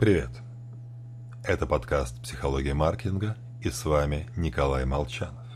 Привет! 0.00 0.30
Это 1.44 1.66
подкаст 1.66 2.22
«Психология 2.22 2.72
маркетинга» 2.72 3.36
и 3.60 3.68
с 3.68 3.84
вами 3.84 4.30
Николай 4.34 4.86
Молчанов. 4.86 5.46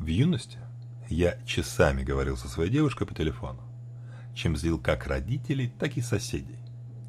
В 0.00 0.06
юности 0.06 0.58
я 1.08 1.38
часами 1.44 2.02
говорил 2.02 2.36
со 2.36 2.48
своей 2.48 2.68
девушкой 2.68 3.06
по 3.06 3.14
телефону, 3.14 3.60
чем 4.34 4.56
злил 4.56 4.76
как 4.76 5.06
родителей, 5.06 5.72
так 5.78 5.96
и 5.98 6.00
соседей, 6.00 6.58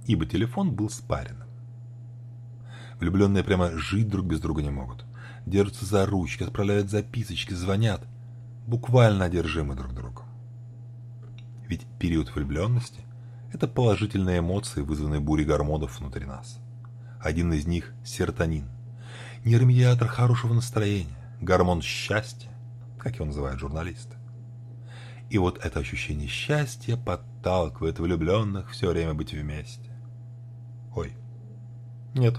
ибо 0.06 0.28
телефон 0.28 0.72
был 0.72 0.88
спаренным. 0.88 1.48
Влюбленные 3.00 3.44
прямо 3.44 3.72
жить 3.72 4.08
друг 4.08 4.28
без 4.28 4.40
друга 4.40 4.62
не 4.62 4.70
могут. 4.70 5.04
Держатся 5.48 5.88
за 5.88 6.06
ручки, 6.06 6.44
отправляют 6.44 6.92
записочки, 6.92 7.56
звонят. 7.56 8.06
Буквально 8.68 9.26
одержимы 9.26 9.74
друг 9.74 9.96
другом. 9.96 10.28
Ведь 11.68 11.88
период 11.98 12.36
влюбленности– 12.36 13.02
это 13.54 13.68
положительные 13.68 14.40
эмоции, 14.40 14.82
вызванные 14.82 15.20
бурей 15.20 15.46
гормонов 15.46 16.00
внутри 16.00 16.26
нас. 16.26 16.60
Один 17.20 17.54
из 17.54 17.68
них– 17.68 17.94
серотонин. 18.06 18.70
Нейромедиатор 19.44 20.08
хорошего 20.08 20.54
настроения, 20.54 21.18
гормон 21.42 21.82
счастья, 21.82 22.50
как 22.98 23.16
его 23.16 23.26
называют 23.26 23.60
журналисты. 23.60 24.16
И 25.30 25.38
вот 25.38 25.64
это 25.64 25.80
ощущение 25.80 26.28
счастья 26.28 26.98
подталкивает 26.98 28.00
влюбленных 28.00 28.72
все 28.72 28.90
время 28.90 29.14
быть 29.14 29.34
вместе. 29.34 29.90
Ой, 30.96 31.14
нет. 32.14 32.38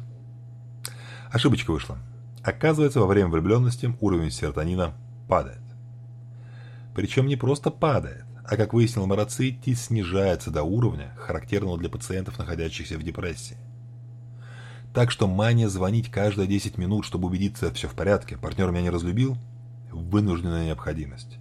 Ошибочка 1.30 1.70
вышла. 1.70 1.98
Оказывается, 2.42 3.00
во 3.00 3.06
время 3.06 3.30
влюбленности 3.30 3.96
уровень 4.00 4.30
серотонина 4.30 4.94
падает. 5.28 5.62
Причем 6.94 7.26
не 7.26 7.36
просто 7.36 7.70
падает, 7.70 8.26
а 8.44 8.56
как 8.56 8.72
выяснил 8.72 9.06
Марацитти, 9.06 9.74
снижается 9.74 10.50
до 10.50 10.62
уровня, 10.62 11.14
характерного 11.16 11.78
для 11.78 11.88
пациентов, 11.88 12.38
находящихся 12.38 12.98
в 12.98 13.02
депрессии. 13.02 13.56
Так 14.92 15.10
что 15.10 15.26
мания 15.26 15.68
звонить 15.68 16.10
каждые 16.10 16.46
10 16.46 16.76
минут, 16.76 17.04
чтобы 17.04 17.28
убедиться, 17.28 17.72
все 17.72 17.88
в 17.88 17.94
порядке, 17.94 18.36
партнер 18.36 18.70
меня 18.70 18.82
не 18.82 18.90
разлюбил– 18.90 19.38
вынужденная 19.92 20.66
необходимость. 20.66 21.38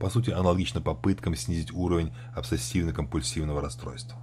По 0.00 0.10
сути, 0.10 0.30
аналогично 0.30 0.80
попыткам 0.80 1.36
снизить 1.36 1.72
уровень 1.72 2.12
обсессивно-компульсивного 2.34 3.60
расстройства. 3.60 4.18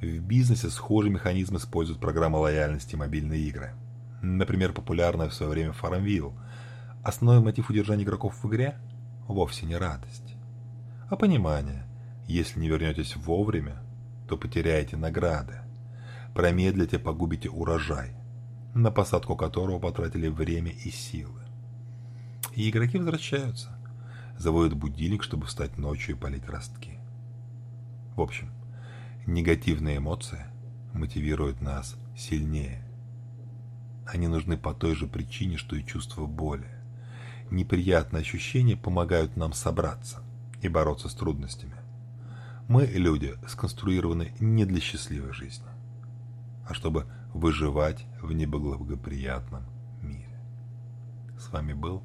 В 0.00 0.18
бизнесе 0.18 0.70
схожий 0.70 1.10
механизм 1.10 1.56
используют 1.56 2.00
программы 2.00 2.38
лояльности 2.38 2.94
и 2.94 2.98
мобильные 2.98 3.42
игры. 3.42 3.74
Например, 4.22 4.72
популярная 4.72 5.28
в 5.28 5.34
свое 5.34 5.52
время 5.52 5.74
Farmville. 5.80 6.32
Основной 7.04 7.44
мотив 7.44 7.70
удержания 7.70 8.04
игроков 8.04 8.42
в 8.42 8.48
игре– 8.48 8.78
вовсе 9.28 9.66
не 9.66 9.76
радость, 9.76 10.31
а 11.08 11.16
понимание. 11.16 11.86
Если 12.26 12.60
не 12.60 12.68
вернетесь 12.68 13.16
вовремя, 13.16 13.82
то 14.28 14.36
потеряете 14.36 14.96
награды. 14.96 15.60
Промедлите, 16.34 16.98
погубите 16.98 17.50
урожай, 17.50 18.14
на 18.74 18.90
посадку 18.90 19.36
которого 19.36 19.78
потратили 19.78 20.28
время 20.28 20.70
и 20.70 20.90
силы. 20.90 21.42
И 22.54 22.70
игроки 22.70 22.98
возвращаются, 22.98 23.76
заводят 24.38 24.74
будильник, 24.74 25.22
чтобы 25.22 25.46
встать 25.46 25.76
ночью 25.78 26.16
и 26.16 26.18
полить 26.18 26.48
ростки. 26.48 26.98
В 28.16 28.20
общем, 28.20 28.50
Негативные 29.26 29.98
эмоции 29.98 30.46
мотивируют 30.94 31.60
нас 31.60 31.96
сильнее. 32.16 32.82
Они 34.04 34.26
нужны 34.26 34.56
по 34.56 34.74
той 34.74 34.96
же 34.96 35.06
причине, 35.06 35.58
что 35.58 35.76
и 35.76 35.86
чувство 35.86 36.26
боли. 36.26 36.66
Неприятные 37.48 38.22
ощущения 38.22 38.76
помогают 38.76 39.36
нам 39.36 39.52
собраться 39.52 40.24
и 40.62 40.68
бороться 40.68 41.08
с 41.08 41.14
трудностями. 41.14 41.76
Мы, 42.68 42.86
люди, 42.86 43.34
сконструированы 43.46 44.32
не 44.40 44.64
для 44.64 44.80
счастливой 44.80 45.32
жизни, 45.32 45.66
а 46.66 46.72
чтобы 46.72 47.06
выживать 47.34 48.06
в 48.20 48.32
неблагоприятном 48.32 49.64
мире. 50.00 50.38
С 51.38 51.50
вами 51.50 51.72
был 51.72 52.02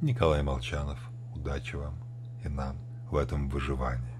Николай 0.00 0.42
Молчанов. 0.42 0.98
Удачи 1.34 1.76
вам 1.76 1.98
и 2.44 2.48
нам 2.48 2.76
в 3.10 3.16
этом 3.16 3.48
выживании. 3.48 4.17